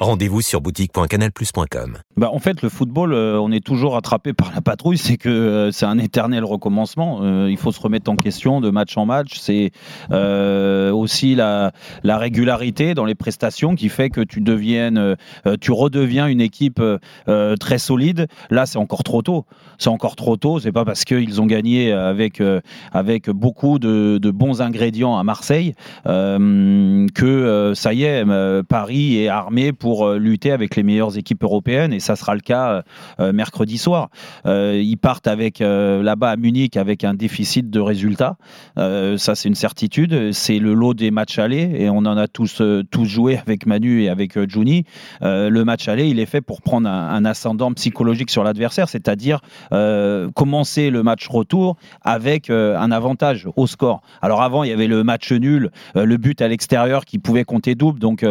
[0.00, 1.98] Rendez-vous sur boutique.canalplus.com.
[2.16, 4.96] Bah, en fait, le football, euh, on est toujours attrapé par la patrouille.
[4.96, 7.20] C'est que euh, c'est un éternel recommencement.
[7.20, 9.38] Euh, il faut se remettre en question de match en match.
[9.38, 9.72] C'est
[10.10, 15.16] aussi la, la, régularité dans les prestations qui fait que tu deviennes,
[15.60, 16.82] tu redeviens une équipe
[17.60, 18.26] très solide.
[18.50, 19.44] Là, c'est encore trop tôt.
[19.78, 20.60] C'est encore trop tôt.
[20.60, 22.42] C'est pas parce qu'ils ont gagné avec
[22.92, 28.24] avec beaucoup de, bons ingrédients à Marseille que ça y est,
[28.68, 32.40] Paris est armé pour euh, lutter avec les meilleures équipes européennes et ça sera le
[32.40, 32.82] cas euh,
[33.20, 34.08] euh, mercredi soir.
[34.44, 38.36] ils partent avec là-bas à Munich avec un déficit de résultats.
[38.76, 40.32] ça, c'est une certitude.
[40.32, 44.02] C'est le lot des matchs allés et on en a tous, tous joué avec Manu
[44.02, 44.84] et avec Juni.
[45.20, 49.40] le match aller, il est fait pour prendre un, ascendant psychologique sur l'adversaire, c'est-à-dire
[50.34, 54.02] commencer le match retour avec un avantage au score.
[54.22, 57.74] Alors avant, il y avait le match nul, le but à l'extérieur qui pouvait compter
[57.74, 57.98] double.
[57.98, 58.24] Donc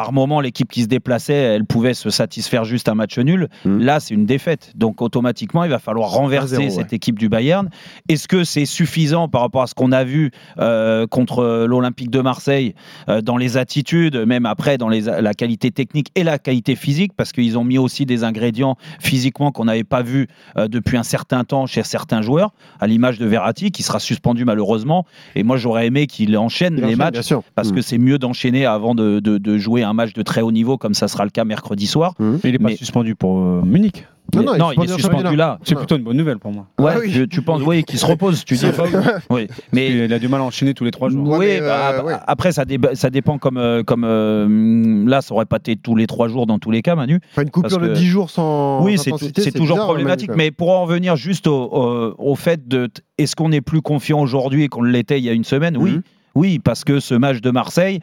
[0.00, 3.48] par moment, l'équipe qui se déplaçait, elle pouvait se satisfaire juste un match nul.
[3.66, 3.80] Mmh.
[3.80, 4.72] Là, c'est une défaite.
[4.74, 7.68] Donc, automatiquement, il va falloir renverser cette équipe du Bayern.
[8.08, 12.20] Est-ce que c'est suffisant par rapport à ce qu'on a vu euh, contre l'Olympique de
[12.20, 12.74] Marseille
[13.10, 17.12] euh, dans les attitudes, même après dans les, la qualité technique et la qualité physique?
[17.14, 21.02] Parce qu'ils ont mis aussi des ingrédients physiquement qu'on n'avait pas vu euh, depuis un
[21.02, 25.04] certain temps chez certains joueurs, à l'image de Verratti, qui sera suspendu malheureusement.
[25.34, 27.74] Et moi, j'aurais aimé qu'il enchaîne les matchs, parce mmh.
[27.74, 30.78] que c'est mieux d'enchaîner avant de, de, de jouer un match de très haut niveau
[30.78, 32.14] comme ça sera le cas mercredi soir.
[32.18, 32.32] Mmh.
[32.42, 34.06] Mais il n'est pas suspendu pour euh, Munich.
[34.34, 35.58] Non, non, il, est suspendu là.
[35.64, 36.66] C'est plutôt une bonne nouvelle pour moi.
[36.78, 38.66] Ouais, ah tu penses, oui, qu'il se repose, tu dis.
[39.30, 39.48] oui.
[39.72, 41.26] Mais il a du mal à enchaîner tous les trois jours.
[41.28, 45.74] Oui, bah, euh, après ça, ça dépend comme euh, comme là, ça aurait pas été
[45.74, 47.20] tous les trois jours dans tous les cas, Manu.
[47.32, 48.84] Enfin, une coupure de 10 jours sans.
[48.84, 50.30] Oui, c'est toujours problématique.
[50.36, 52.88] Mais pour en revenir juste au, au fait de,
[53.18, 55.76] est-ce qu'on est plus confiant aujourd'hui qu'on l'était il y a une semaine?
[55.76, 56.02] Oui, mmh.
[56.34, 58.00] oui, parce que ce match de Marseille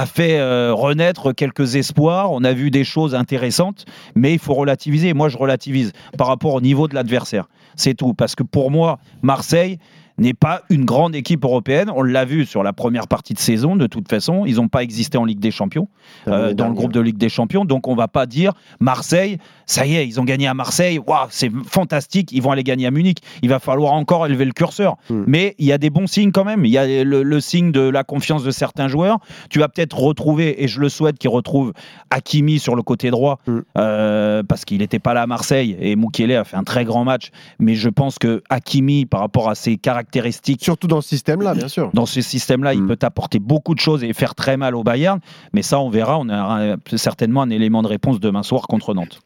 [0.00, 2.32] a fait euh, renaître quelques espoirs.
[2.32, 3.84] On a vu des choses intéressantes,
[4.14, 5.12] mais il faut relativiser.
[5.12, 7.50] Moi, je relativise par rapport au niveau de l'adversaire.
[7.76, 8.14] C'est tout.
[8.14, 9.78] Parce que pour moi, Marseille,
[10.20, 11.90] n'est pas une grande équipe européenne.
[11.94, 14.44] On l'a vu sur la première partie de saison, de toute façon.
[14.46, 15.88] Ils n'ont pas existé en Ligue des Champions,
[16.28, 17.64] euh, dans le groupe de Ligue des Champions.
[17.64, 21.26] Donc on va pas dire Marseille, ça y est, ils ont gagné à Marseille, waouh,
[21.30, 23.18] c'est fantastique, ils vont aller gagner à Munich.
[23.42, 24.96] Il va falloir encore élever le curseur.
[25.08, 25.24] Hmm.
[25.26, 26.64] Mais il y a des bons signes quand même.
[26.64, 29.18] Il y a le, signe de la confiance de certains joueurs.
[29.48, 31.72] Tu vas peut-être retrouver, et je le souhaite qu'ils retrouvent
[32.10, 33.60] Hakimi sur le côté droit, hmm.
[33.78, 37.04] euh, parce qu'il n'était pas là à Marseille, et Mukele a fait un très grand
[37.04, 37.30] match.
[37.58, 40.09] Mais je pense que Hakimi, par rapport à ses caractéristiques,
[40.62, 41.90] Surtout dans ce système-là, bien sûr.
[41.94, 42.88] Dans ce système-là, il mm.
[42.88, 45.20] peut apporter beaucoup de choses et faire très mal au Bayern.
[45.52, 46.18] Mais ça, on verra.
[46.18, 49.20] On aura certainement un élément de réponse demain soir contre Nantes.